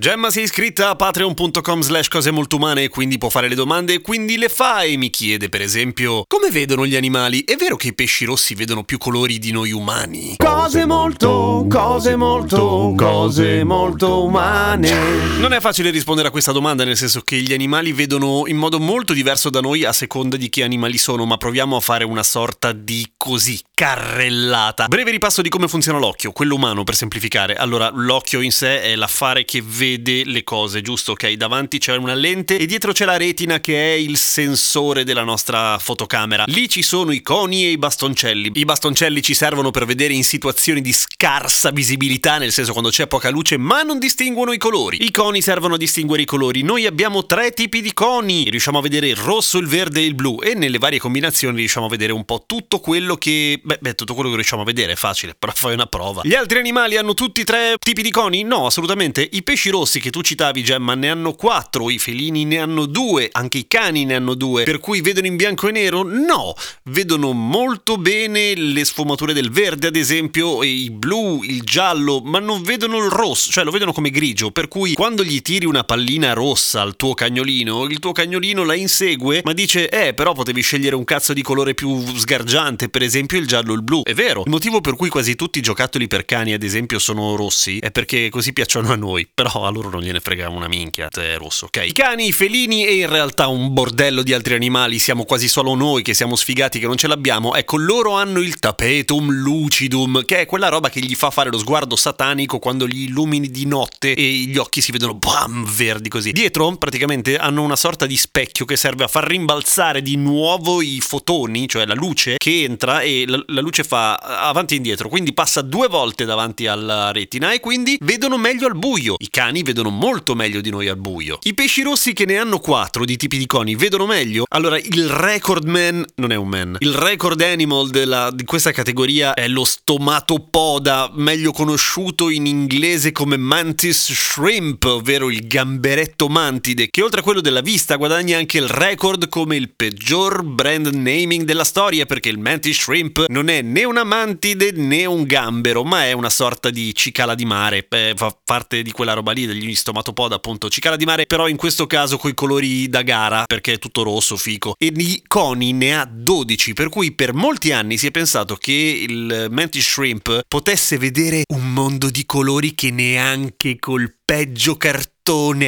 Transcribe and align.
Gemma 0.00 0.30
si 0.30 0.40
è 0.40 0.42
iscritta 0.44 0.88
a 0.88 0.96
patreon.com 0.96 1.82
slash 1.82 2.08
cose 2.08 2.30
molto 2.30 2.56
umane 2.56 2.84
e 2.84 2.88
quindi 2.88 3.18
può 3.18 3.28
fare 3.28 3.48
le 3.48 3.54
domande 3.54 3.92
e 3.92 4.00
quindi 4.00 4.38
le 4.38 4.48
fa 4.48 4.80
e 4.80 4.96
mi 4.96 5.10
chiede 5.10 5.50
per 5.50 5.60
esempio 5.60 6.24
come 6.26 6.50
vedono 6.50 6.86
gli 6.86 6.96
animali? 6.96 7.44
È 7.44 7.54
vero 7.56 7.76
che 7.76 7.88
i 7.88 7.94
pesci 7.94 8.24
rossi 8.24 8.54
vedono 8.54 8.82
più 8.82 8.96
colori 8.96 9.38
di 9.38 9.52
noi 9.52 9.72
umani? 9.72 10.36
Cose 10.38 10.86
molto, 10.86 11.66
cose 11.68 12.16
molto, 12.16 12.94
cose 12.96 13.62
molto 13.62 14.24
umane. 14.24 14.90
Non 15.38 15.52
è 15.52 15.60
facile 15.60 15.90
rispondere 15.90 16.28
a 16.28 16.30
questa 16.30 16.52
domanda 16.52 16.82
nel 16.84 16.96
senso 16.96 17.20
che 17.20 17.36
gli 17.36 17.52
animali 17.52 17.92
vedono 17.92 18.44
in 18.46 18.56
modo 18.56 18.80
molto 18.80 19.12
diverso 19.12 19.50
da 19.50 19.60
noi 19.60 19.84
a 19.84 19.92
seconda 19.92 20.38
di 20.38 20.48
che 20.48 20.62
animali 20.62 20.96
sono 20.96 21.26
ma 21.26 21.36
proviamo 21.36 21.76
a 21.76 21.80
fare 21.80 22.04
una 22.04 22.22
sorta 22.22 22.72
di 22.72 23.06
così 23.18 23.60
carrellata. 23.74 24.86
Breve 24.88 25.10
ripasso 25.10 25.42
di 25.42 25.50
come 25.50 25.68
funziona 25.68 25.98
l'occhio, 25.98 26.32
quello 26.32 26.54
umano 26.54 26.84
per 26.84 26.94
semplificare. 26.94 27.54
Allora 27.54 27.90
l'occhio 27.92 28.40
in 28.40 28.50
sé 28.50 28.80
è 28.80 28.96
l'affare 28.96 29.44
che 29.44 29.60
vede 29.62 29.88
vede 29.90 30.24
le 30.24 30.44
cose, 30.44 30.82
giusto? 30.82 31.12
Ok, 31.12 31.32
davanti 31.32 31.78
c'è 31.78 31.96
una 31.96 32.14
lente 32.14 32.58
e 32.58 32.66
dietro 32.66 32.92
c'è 32.92 33.04
la 33.04 33.16
retina 33.16 33.60
che 33.60 33.94
è 33.94 33.96
il 33.96 34.16
sensore 34.16 35.04
della 35.04 35.24
nostra 35.24 35.78
fotocamera. 35.78 36.44
Lì 36.46 36.68
ci 36.68 36.82
sono 36.82 37.12
i 37.12 37.22
coni 37.22 37.64
e 37.64 37.70
i 37.70 37.78
bastoncelli. 37.78 38.52
I 38.54 38.64
bastoncelli 38.64 39.22
ci 39.22 39.34
servono 39.34 39.70
per 39.70 39.86
vedere 39.86 40.14
in 40.14 40.24
situazioni 40.24 40.80
di 40.80 40.92
scarsa 40.92 41.70
visibilità, 41.70 42.38
nel 42.38 42.52
senso 42.52 42.72
quando 42.72 42.90
c'è 42.90 43.06
poca 43.06 43.30
luce, 43.30 43.56
ma 43.56 43.82
non 43.82 43.98
distinguono 43.98 44.52
i 44.52 44.58
colori. 44.58 45.04
I 45.04 45.10
coni 45.10 45.42
servono 45.42 45.74
a 45.74 45.78
distinguere 45.78 46.22
i 46.22 46.26
colori. 46.26 46.62
Noi 46.62 46.86
abbiamo 46.86 47.26
tre 47.26 47.52
tipi 47.52 47.80
di 47.80 47.92
coni. 47.92 48.48
Riusciamo 48.48 48.78
a 48.78 48.82
vedere 48.82 49.08
il 49.08 49.16
rosso, 49.16 49.58
il 49.58 49.66
verde 49.66 50.00
e 50.00 50.04
il 50.04 50.14
blu 50.14 50.38
e 50.42 50.54
nelle 50.54 50.78
varie 50.78 50.98
combinazioni 50.98 51.56
riusciamo 51.58 51.86
a 51.86 51.88
vedere 51.88 52.12
un 52.12 52.24
po' 52.24 52.44
tutto 52.46 52.78
quello 52.78 53.16
che 53.16 53.60
beh, 53.62 53.78
beh 53.80 53.94
tutto 53.94 54.14
quello 54.14 54.30
che 54.30 54.36
riusciamo 54.36 54.62
a 54.62 54.64
vedere, 54.64 54.92
è 54.92 54.96
facile, 54.96 55.34
però 55.38 55.52
fai 55.54 55.74
una 55.74 55.86
prova. 55.86 56.22
Gli 56.24 56.34
altri 56.34 56.58
animali 56.58 56.96
hanno 56.96 57.14
tutti 57.14 57.44
tre 57.44 57.74
tipi 57.78 58.02
di 58.02 58.10
coni? 58.10 58.42
No, 58.42 58.66
assolutamente. 58.66 59.26
I 59.30 59.42
pesci 59.42 59.70
rossi 59.70 59.79
che 59.84 60.10
tu 60.10 60.20
citavi, 60.20 60.62
Gemma, 60.62 60.94
ne 60.94 61.10
hanno 61.10 61.32
quattro, 61.32 61.90
i 61.90 61.98
felini 61.98 62.44
ne 62.44 62.58
hanno 62.58 62.86
due, 62.86 63.28
anche 63.32 63.58
i 63.58 63.66
cani 63.66 64.04
ne 64.04 64.14
hanno 64.14 64.34
due, 64.34 64.64
per 64.64 64.78
cui 64.78 65.00
vedono 65.00 65.26
in 65.26 65.36
bianco 65.36 65.68
e 65.68 65.72
nero? 65.72 66.02
No, 66.02 66.54
vedono 66.84 67.32
molto 67.32 67.96
bene 67.96 68.54
le 68.54 68.84
sfumature 68.84 69.32
del 69.32 69.50
verde, 69.50 69.86
ad 69.86 69.96
esempio, 69.96 70.62
il 70.62 70.90
blu, 70.90 71.42
il 71.42 71.62
giallo, 71.62 72.20
ma 72.20 72.38
non 72.38 72.62
vedono 72.62 72.98
il 72.98 73.10
rosso, 73.10 73.50
cioè 73.50 73.64
lo 73.64 73.70
vedono 73.70 73.92
come 73.92 74.10
grigio, 74.10 74.50
per 74.50 74.68
cui 74.68 74.94
quando 74.94 75.24
gli 75.24 75.40
tiri 75.42 75.66
una 75.66 75.84
pallina 75.84 76.32
rossa 76.32 76.80
al 76.80 76.96
tuo 76.96 77.14
cagnolino, 77.14 77.84
il 77.84 77.98
tuo 77.98 78.12
cagnolino 78.12 78.64
la 78.64 78.74
insegue, 78.74 79.42
ma 79.44 79.52
dice, 79.52 79.88
eh, 79.88 80.14
però 80.14 80.32
potevi 80.32 80.60
scegliere 80.60 80.96
un 80.96 81.04
cazzo 81.04 81.32
di 81.32 81.42
colore 81.42 81.74
più 81.74 82.04
sgargiante, 82.16 82.88
per 82.88 83.02
esempio 83.02 83.38
il 83.38 83.46
giallo 83.46 83.72
o 83.72 83.74
il 83.74 83.82
blu. 83.82 84.02
È 84.02 84.14
vero, 84.14 84.42
il 84.44 84.50
motivo 84.50 84.80
per 84.80 84.96
cui 84.96 85.08
quasi 85.08 85.36
tutti 85.36 85.58
i 85.58 85.62
giocattoli 85.62 86.06
per 86.06 86.24
cani, 86.24 86.52
ad 86.52 86.62
esempio, 86.62 86.98
sono 86.98 87.36
rossi, 87.36 87.78
è 87.78 87.90
perché 87.90 88.28
così 88.28 88.52
piacciono 88.52 88.92
a 88.92 88.96
noi, 88.96 89.28
però 89.32 89.59
a 89.64 89.70
loro 89.70 89.90
non 89.90 90.00
gliene 90.00 90.20
frega 90.20 90.48
una 90.48 90.68
minchia 90.68 91.08
è 91.08 91.36
rosso, 91.36 91.66
ok? 91.66 91.84
I 91.86 91.92
cani, 91.92 92.28
i 92.28 92.32
felini 92.32 92.86
e 92.86 92.94
in 92.94 93.08
realtà 93.08 93.48
un 93.48 93.72
bordello 93.72 94.22
di 94.22 94.32
altri 94.32 94.54
animali, 94.54 94.98
siamo 94.98 95.24
quasi 95.24 95.48
solo 95.48 95.74
noi 95.74 96.02
che 96.02 96.14
siamo 96.14 96.36
sfigati 96.36 96.78
che 96.78 96.86
non 96.86 96.96
ce 96.96 97.06
l'abbiamo, 97.06 97.54
ecco, 97.54 97.76
loro 97.76 98.12
hanno 98.12 98.40
il 98.40 98.58
tapetum 98.58 99.30
lucidum, 99.30 100.24
che 100.24 100.40
è 100.40 100.46
quella 100.46 100.68
roba 100.68 100.88
che 100.88 101.00
gli 101.00 101.14
fa 101.14 101.30
fare 101.30 101.50
lo 101.50 101.58
sguardo 101.58 101.96
satanico 101.96 102.58
quando 102.58 102.86
gli 102.86 103.02
illumini 103.02 103.50
di 103.50 103.66
notte 103.66 104.14
e 104.14 104.22
gli 104.22 104.56
occhi 104.56 104.80
si 104.80 104.92
vedono 104.92 105.14
bam 105.14 105.64
verdi 105.64 106.08
così. 106.08 106.32
Dietro 106.32 106.76
praticamente 106.76 107.36
hanno 107.36 107.62
una 107.62 107.76
sorta 107.76 108.06
di 108.06 108.16
specchio 108.16 108.64
che 108.64 108.76
serve 108.76 109.04
a 109.04 109.08
far 109.08 109.26
rimbalzare 109.26 110.02
di 110.02 110.16
nuovo 110.16 110.80
i 110.80 111.00
fotoni, 111.00 111.68
cioè 111.68 111.86
la 111.86 111.94
luce 111.94 112.36
che 112.36 112.62
entra 112.62 113.00
e 113.00 113.24
la, 113.26 113.42
la 113.46 113.60
luce 113.60 113.84
fa 113.84 114.14
avanti 114.14 114.74
e 114.74 114.76
indietro, 114.78 115.08
quindi 115.08 115.32
passa 115.32 115.62
due 115.62 115.88
volte 115.88 116.24
davanti 116.24 116.66
alla 116.66 117.12
retina 117.12 117.52
e 117.52 117.60
quindi 117.60 117.98
vedono 118.00 118.38
meglio 118.38 118.66
al 118.66 118.76
buio. 118.76 119.14
I 119.18 119.28
cani 119.28 119.49
vedono 119.58 119.80
vedono 119.80 119.90
molto 119.90 120.34
meglio 120.34 120.60
di 120.60 120.70
noi 120.70 120.88
al 120.88 120.96
buio. 120.96 121.38
I 121.42 121.54
pesci 121.54 121.82
rossi 121.82 122.12
che 122.12 122.26
ne 122.26 122.36
hanno 122.36 122.58
quattro 122.58 123.04
di 123.04 123.16
tipi 123.16 123.38
di 123.38 123.46
coni 123.46 123.74
vedono 123.74 124.06
meglio? 124.06 124.44
Allora, 124.48 124.78
il 124.78 125.08
record 125.08 125.66
man 125.66 126.04
non 126.16 126.32
è 126.32 126.36
un 126.36 126.48
man. 126.48 126.76
Il 126.80 126.92
record 126.92 127.40
animal 127.40 127.88
della, 127.88 128.30
di 128.30 128.44
questa 128.44 128.72
categoria 128.72 129.34
è 129.34 129.48
lo 129.48 129.64
stomatopoda, 129.64 131.10
meglio 131.14 131.52
conosciuto 131.52 132.28
in 132.28 132.46
inglese 132.46 133.12
come 133.12 133.36
mantis 133.36 134.12
shrimp, 134.12 134.84
ovvero 134.84 135.30
il 135.30 135.46
gamberetto 135.46 136.28
mantide, 136.28 136.88
che 136.90 137.02
oltre 137.02 137.20
a 137.20 137.22
quello 137.22 137.40
della 137.40 137.60
vista 137.60 137.96
guadagna 137.96 138.36
anche 138.36 138.58
il 138.58 138.68
record 138.68 139.28
come 139.28 139.56
il 139.56 139.70
peggior 139.74 140.42
brand 140.44 140.86
naming 140.88 141.44
della 141.44 141.64
storia, 141.64 142.06
perché 142.06 142.28
il 142.28 142.38
mantis 142.38 142.78
shrimp 142.80 143.24
non 143.28 143.48
è 143.48 143.62
né 143.62 143.84
una 143.84 144.04
mantide 144.04 144.72
né 144.72 145.06
un 145.06 145.24
gambero, 145.24 145.84
ma 145.84 146.04
è 146.04 146.12
una 146.12 146.30
sorta 146.30 146.70
di 146.70 146.94
cicala 146.94 147.34
di 147.34 147.44
mare, 147.44 147.86
eh, 147.88 148.12
fa 148.16 148.36
parte 148.44 148.82
di 148.82 148.92
quella 148.92 149.14
roba 149.14 149.32
lì 149.32 149.39
degli 149.46 149.74
stomatopoda, 149.74 150.36
appunto, 150.36 150.68
cicala 150.68 150.96
di 150.96 151.04
mare, 151.04 151.26
però 151.26 151.48
in 151.48 151.56
questo 151.56 151.86
caso 151.86 152.16
coi 152.16 152.34
colori 152.34 152.88
da 152.88 153.02
gara, 153.02 153.44
perché 153.46 153.74
è 153.74 153.78
tutto 153.78 154.02
rosso, 154.02 154.36
fico. 154.36 154.74
E 154.78 154.90
di 154.90 155.22
coni 155.26 155.72
ne 155.72 155.98
ha 155.98 156.08
12, 156.10 156.72
per 156.72 156.88
cui 156.88 157.12
per 157.12 157.34
molti 157.34 157.72
anni 157.72 157.98
si 157.98 158.06
è 158.06 158.10
pensato 158.10 158.56
che 158.56 158.72
il 159.08 159.48
mantis 159.50 159.88
shrimp 159.88 160.40
potesse 160.46 160.98
vedere 160.98 161.42
un 161.52 161.72
mondo 161.72 162.10
di 162.10 162.24
colori 162.26 162.74
che 162.74 162.90
neanche 162.90 163.78
col 163.78 164.14
peggio 164.24 164.76
cartone 164.76 165.09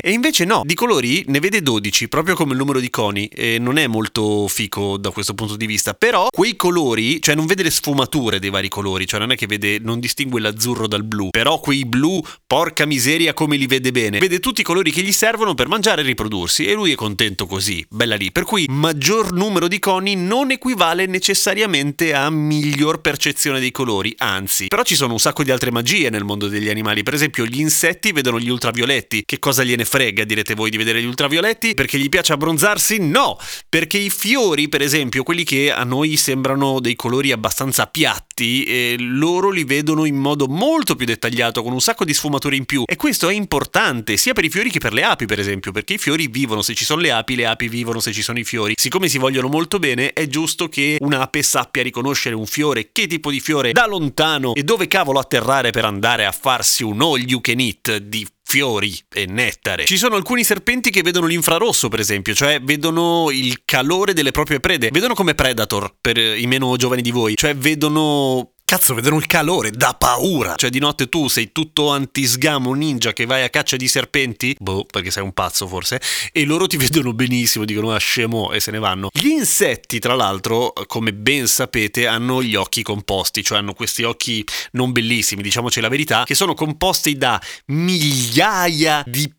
E 0.02 0.10
invece 0.10 0.44
no, 0.44 0.62
di 0.64 0.74
colori 0.74 1.22
ne 1.28 1.38
vede 1.38 1.62
12, 1.62 2.08
proprio 2.08 2.34
come 2.34 2.52
il 2.52 2.58
numero 2.58 2.80
di 2.80 2.90
coni. 2.90 3.28
E 3.28 3.58
non 3.60 3.76
è 3.78 3.86
molto 3.86 4.48
fico 4.48 4.96
da 4.96 5.10
questo 5.10 5.34
punto 5.34 5.56
di 5.56 5.66
vista. 5.66 5.94
Però 5.94 6.26
quei 6.34 6.56
colori, 6.56 7.20
cioè 7.22 7.36
non 7.36 7.46
vede 7.46 7.62
le 7.62 7.70
sfumature 7.70 8.40
dei 8.40 8.50
vari 8.50 8.68
colori, 8.68 9.06
cioè 9.06 9.20
non 9.20 9.30
è 9.30 9.36
che 9.36 9.46
vede, 9.46 9.78
non 9.78 10.00
distingue 10.00 10.40
l'azzurro 10.40 10.88
dal 10.88 11.04
blu. 11.04 11.28
Però 11.30 11.60
quei 11.60 11.84
blu, 11.84 12.20
porca 12.44 12.86
miseria 12.86 13.34
come 13.34 13.56
li 13.56 13.66
vede 13.66 13.92
bene. 13.92 14.18
Vede 14.18 14.40
tutti 14.40 14.62
i 14.62 14.64
colori 14.64 14.90
che 14.90 15.02
gli 15.02 15.12
servono 15.12 15.54
per 15.54 15.68
mangiare 15.68 16.02
e 16.02 16.04
riprodursi. 16.06 16.64
E 16.66 16.72
lui 16.72 16.92
è 16.92 16.96
contento 16.96 17.46
così, 17.46 17.84
bella 17.88 18.16
lì. 18.16 18.32
Per 18.32 18.44
cui 18.44 18.66
maggior 18.68 19.32
numero 19.32 19.68
di 19.68 19.78
coni 19.78 20.16
non 20.16 20.50
equivale 20.50 21.06
necessariamente 21.06 22.14
a 22.14 22.30
miglior 22.30 23.00
percezione 23.00 23.60
dei 23.60 23.70
colori, 23.70 24.12
anzi. 24.16 24.66
Però 24.66 24.82
ci 24.82 24.96
sono 24.96 25.12
un 25.12 25.20
sacco 25.20 25.44
di 25.44 25.52
altre 25.52 25.70
magie 25.70 26.10
nel 26.10 26.24
mondo 26.24 26.48
degli 26.48 26.68
animali. 26.68 27.04
Per 27.04 27.14
esempio, 27.14 27.44
gli 27.44 27.60
insetti 27.60 28.10
vedono 28.10 28.40
gli 28.40 28.50
ultravioletti. 28.50 29.22
Che 29.24 29.38
cosa 29.42 29.64
gliene 29.64 29.84
frega, 29.84 30.22
direte 30.22 30.54
voi, 30.54 30.70
di 30.70 30.76
vedere 30.76 31.02
gli 31.02 31.04
ultravioletti? 31.04 31.74
Perché 31.74 31.98
gli 31.98 32.08
piace 32.08 32.32
abbronzarsi? 32.32 32.98
No! 33.00 33.36
Perché 33.68 33.98
i 33.98 34.08
fiori, 34.08 34.68
per 34.68 34.82
esempio, 34.82 35.24
quelli 35.24 35.42
che 35.42 35.72
a 35.72 35.82
noi 35.82 36.16
sembrano 36.16 36.78
dei 36.78 36.94
colori 36.94 37.32
abbastanza 37.32 37.88
piatti, 37.88 38.62
eh, 38.62 38.94
loro 39.00 39.50
li 39.50 39.64
vedono 39.64 40.04
in 40.04 40.14
modo 40.14 40.46
molto 40.46 40.94
più 40.94 41.06
dettagliato, 41.06 41.64
con 41.64 41.72
un 41.72 41.80
sacco 41.80 42.04
di 42.04 42.14
sfumature 42.14 42.54
in 42.54 42.66
più. 42.66 42.84
E 42.86 42.94
questo 42.94 43.28
è 43.28 43.34
importante, 43.34 44.16
sia 44.16 44.32
per 44.32 44.44
i 44.44 44.48
fiori 44.48 44.70
che 44.70 44.78
per 44.78 44.92
le 44.92 45.02
api, 45.02 45.26
per 45.26 45.40
esempio, 45.40 45.72
perché 45.72 45.94
i 45.94 45.98
fiori 45.98 46.28
vivono 46.28 46.62
se 46.62 46.74
ci 46.74 46.84
sono 46.84 47.00
le 47.00 47.10
api, 47.10 47.34
le 47.34 47.46
api 47.46 47.66
vivono 47.66 47.98
se 47.98 48.12
ci 48.12 48.22
sono 48.22 48.38
i 48.38 48.44
fiori. 48.44 48.74
Siccome 48.76 49.08
si 49.08 49.18
vogliono 49.18 49.48
molto 49.48 49.80
bene, 49.80 50.12
è 50.12 50.28
giusto 50.28 50.68
che 50.68 50.98
un'ape 51.00 51.42
sappia 51.42 51.82
riconoscere 51.82 52.36
un 52.36 52.46
fiore, 52.46 52.90
che 52.92 53.08
tipo 53.08 53.32
di 53.32 53.40
fiore, 53.40 53.72
da 53.72 53.88
lontano 53.88 54.54
e 54.54 54.62
dove 54.62 54.86
cavolo 54.86 55.18
atterrare 55.18 55.72
per 55.72 55.84
andare 55.84 56.26
a 56.26 56.30
farsi 56.30 56.84
un 56.84 57.02
all 57.02 57.18
you 57.18 57.40
can 57.40 57.58
eat 57.58 57.96
di 57.96 58.24
fiori 58.52 58.94
e 59.10 59.24
nettare. 59.24 59.86
Ci 59.86 59.96
sono 59.96 60.14
alcuni 60.14 60.44
serpenti 60.44 60.90
che 60.90 61.00
vedono 61.00 61.26
l'infrarosso, 61.26 61.88
per 61.88 62.00
esempio, 62.00 62.34
cioè 62.34 62.60
vedono 62.60 63.30
il 63.30 63.62
calore 63.64 64.12
delle 64.12 64.30
proprie 64.30 64.60
prede, 64.60 64.90
vedono 64.92 65.14
come 65.14 65.34
predator 65.34 65.94
per 65.98 66.18
i 66.18 66.46
meno 66.46 66.76
giovani 66.76 67.00
di 67.00 67.10
voi, 67.10 67.34
cioè 67.34 67.56
vedono 67.56 68.51
Cazzo, 68.72 68.94
vedono 68.94 69.18
il 69.18 69.26
calore, 69.26 69.70
da 69.70 69.92
paura. 69.92 70.54
Cioè, 70.56 70.70
di 70.70 70.78
notte 70.78 71.10
tu 71.10 71.28
sei 71.28 71.52
tutto 71.52 71.90
antisgamo 71.90 72.72
ninja 72.72 73.12
che 73.12 73.26
vai 73.26 73.42
a 73.42 73.50
caccia 73.50 73.76
di 73.76 73.86
serpenti, 73.86 74.56
boh, 74.58 74.86
perché 74.86 75.10
sei 75.10 75.22
un 75.22 75.34
pazzo 75.34 75.66
forse, 75.66 76.00
e 76.32 76.46
loro 76.46 76.66
ti 76.66 76.78
vedono 76.80 77.12
benissimo, 77.12 77.66
dicono 77.66 77.92
ah 77.92 77.98
scemo 77.98 78.50
e 78.50 78.60
se 78.60 78.70
ne 78.70 78.78
vanno. 78.78 79.10
Gli 79.12 79.26
insetti, 79.26 79.98
tra 79.98 80.14
l'altro, 80.14 80.72
come 80.86 81.12
ben 81.12 81.48
sapete, 81.48 82.06
hanno 82.06 82.42
gli 82.42 82.54
occhi 82.54 82.82
composti, 82.82 83.44
cioè 83.44 83.58
hanno 83.58 83.74
questi 83.74 84.04
occhi 84.04 84.42
non 84.70 84.90
bellissimi, 84.92 85.42
diciamoci 85.42 85.78
la 85.82 85.88
verità, 85.88 86.24
che 86.24 86.34
sono 86.34 86.54
composti 86.54 87.18
da 87.18 87.38
migliaia 87.66 89.04
di 89.06 89.30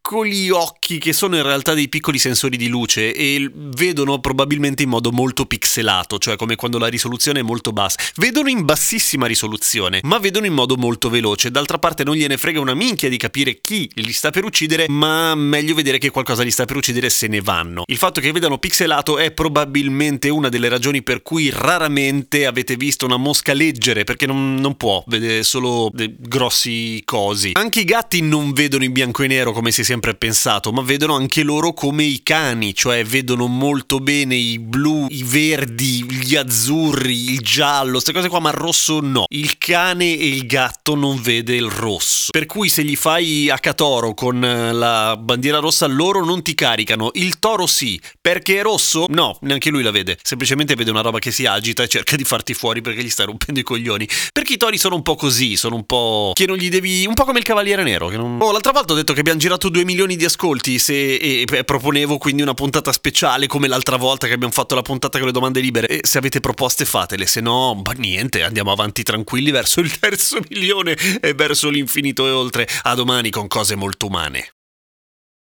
piccoli 0.00 0.50
occhi 0.50 0.98
che 0.98 1.12
sono 1.12 1.36
in 1.36 1.42
realtà 1.42 1.74
dei 1.74 1.88
piccoli 1.88 2.18
sensori 2.18 2.56
di 2.56 2.68
luce 2.68 3.14
e 3.14 3.50
vedono 3.54 4.18
probabilmente 4.18 4.82
in 4.82 4.88
modo 4.88 5.12
molto 5.12 5.44
pixelato, 5.44 6.18
cioè 6.18 6.36
come 6.36 6.56
quando 6.56 6.78
la 6.78 6.88
risoluzione 6.88 7.40
è 7.40 7.42
molto 7.42 7.72
bassa. 7.72 7.98
Vedono 8.16 8.48
in 8.48 8.64
bassissima 8.64 9.26
risoluzione, 9.26 10.00
ma 10.02 10.18
vedono 10.18 10.46
in 10.46 10.54
modo 10.54 10.76
molto 10.76 11.10
veloce. 11.10 11.50
D'altra 11.50 11.78
parte 11.78 12.02
non 12.02 12.16
gliene 12.16 12.38
frega 12.38 12.58
una 12.58 12.74
minchia 12.74 13.08
di 13.08 13.18
capire 13.18 13.60
chi 13.60 13.88
li 13.94 14.12
sta 14.12 14.30
per 14.30 14.44
uccidere, 14.44 14.86
ma 14.88 15.34
meglio 15.34 15.74
vedere 15.74 15.98
che 15.98 16.10
qualcosa 16.10 16.42
li 16.42 16.50
sta 16.50 16.64
per 16.64 16.76
uccidere 16.76 17.10
se 17.10 17.28
ne 17.28 17.40
vanno. 17.40 17.84
Il 17.86 17.98
fatto 17.98 18.20
che 18.20 18.32
vedano 18.32 18.58
pixelato 18.58 19.18
è 19.18 19.30
probabilmente 19.32 20.28
una 20.28 20.48
delle 20.48 20.68
ragioni 20.68 21.02
per 21.02 21.22
cui 21.22 21.50
raramente 21.50 22.46
avete 22.46 22.74
visto 22.76 23.04
una 23.04 23.18
mosca 23.18 23.52
leggere, 23.52 24.04
perché 24.04 24.26
non, 24.26 24.54
non 24.54 24.76
può, 24.76 25.04
vede 25.06 25.42
solo 25.44 25.90
grossi 25.92 27.02
cosi. 27.04 27.50
Anche 27.52 27.80
i 27.80 27.84
gatti 27.84 28.22
non 28.22 28.52
vedono 28.52 28.82
in 28.82 28.92
bianco 28.92 29.22
e 29.22 29.26
nero 29.26 29.52
come 29.52 29.70
si 29.70 29.82
è 29.82 29.84
sempre 29.90 30.14
pensato, 30.14 30.70
ma 30.70 30.82
vedono 30.82 31.16
anche 31.16 31.42
loro 31.42 31.72
come 31.72 32.04
i 32.04 32.22
cani, 32.22 32.76
cioè 32.76 33.04
vedono 33.04 33.48
molto 33.48 33.98
bene 33.98 34.36
i 34.36 34.60
blu, 34.60 35.06
i 35.08 35.24
verdi, 35.24 36.04
gli 36.04 36.36
azzurri, 36.36 37.32
il 37.32 37.40
giallo, 37.40 37.94
queste 37.94 38.12
cose 38.12 38.28
qua, 38.28 38.38
ma 38.38 38.50
il 38.50 38.54
rosso 38.54 39.00
no. 39.00 39.24
Il 39.30 39.58
cane 39.58 40.16
e 40.16 40.28
il 40.28 40.46
gatto 40.46 40.94
non 40.94 41.20
vede 41.20 41.56
il 41.56 41.68
rosso. 41.68 42.30
Per 42.30 42.46
cui 42.46 42.68
se 42.68 42.84
gli 42.84 42.94
fai 42.94 43.50
a 43.50 43.58
Catoro 43.58 44.14
con 44.14 44.44
eh, 44.44 44.72
la 44.72 45.16
bandiera 45.16 45.58
rossa, 45.58 45.86
loro 45.86 46.24
non 46.24 46.40
ti 46.42 46.54
caricano. 46.54 47.10
Il 47.14 47.40
toro 47.40 47.66
sì, 47.66 48.00
perché 48.20 48.60
è 48.60 48.62
rosso? 48.62 49.06
No, 49.08 49.38
neanche 49.40 49.70
lui 49.70 49.82
la 49.82 49.90
vede. 49.90 50.18
Semplicemente 50.22 50.76
vede 50.76 50.92
una 50.92 51.00
roba 51.00 51.18
che 51.18 51.32
si 51.32 51.46
agita 51.46 51.82
e 51.82 51.88
cerca 51.88 52.14
di 52.14 52.22
farti 52.22 52.54
fuori 52.54 52.80
perché 52.80 53.02
gli 53.02 53.10
stai 53.10 53.26
rompendo 53.26 53.58
i 53.58 53.64
coglioni. 53.64 54.08
Perché 54.32 54.52
i 54.52 54.56
tori 54.56 54.78
sono 54.78 54.94
un 54.94 55.02
po' 55.02 55.16
così, 55.16 55.56
sono 55.56 55.74
un 55.74 55.84
po'. 55.84 56.30
che 56.32 56.46
non 56.46 56.58
gli 56.58 56.68
devi. 56.68 57.06
un 57.06 57.14
po' 57.14 57.24
come 57.24 57.40
il 57.40 57.44
cavaliere 57.44 57.82
nero. 57.82 58.06
Che 58.06 58.16
non... 58.16 58.38
Oh, 58.40 58.52
l'altra 58.52 58.70
volta 58.70 58.92
ho 58.92 58.96
detto 58.96 59.12
che 59.12 59.18
abbiamo 59.18 59.40
girato 59.40 59.68
due 59.68 59.79
milioni 59.84 60.16
di 60.16 60.24
ascolti 60.24 60.78
se, 60.78 61.44
proponevo 61.64 62.18
quindi 62.18 62.42
una 62.42 62.54
puntata 62.54 62.92
speciale 62.92 63.46
come 63.46 63.68
l'altra 63.68 63.96
volta 63.96 64.26
che 64.26 64.32
abbiamo 64.32 64.52
fatto 64.52 64.74
la 64.74 64.82
puntata 64.82 65.18
con 65.18 65.26
le 65.26 65.32
domande 65.32 65.60
libere. 65.60 65.88
E 65.88 66.00
se 66.02 66.18
avete 66.18 66.40
proposte 66.40 66.84
fatele, 66.84 67.26
se 67.26 67.40
no, 67.40 67.74
bah, 67.80 67.92
niente, 67.92 68.42
andiamo 68.42 68.72
avanti 68.72 69.02
tranquilli 69.02 69.50
verso 69.52 69.80
il 69.80 69.98
terzo 69.98 70.38
milione 70.48 70.96
e 71.20 71.34
verso 71.34 71.68
l'infinito 71.68 72.26
e 72.26 72.30
oltre. 72.30 72.68
A 72.82 72.94
domani 72.94 73.30
con 73.30 73.48
cose 73.48 73.74
molto 73.74 74.06
umane. 74.06 74.59